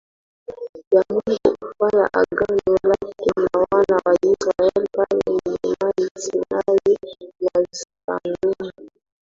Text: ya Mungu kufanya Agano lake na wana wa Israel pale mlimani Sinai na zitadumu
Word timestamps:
ya 0.93 1.03
Mungu 1.09 1.37
kufanya 1.59 2.05
Agano 2.13 2.61
lake 2.89 3.31
na 3.53 3.65
wana 3.71 3.99
wa 4.05 4.13
Israel 4.15 4.87
pale 4.95 5.23
mlimani 5.47 6.09
Sinai 6.17 6.77
na 7.41 7.61
zitadumu 7.71 8.71